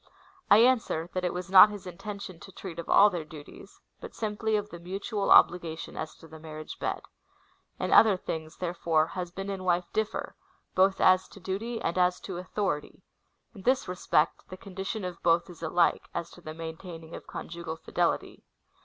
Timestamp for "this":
13.61-13.87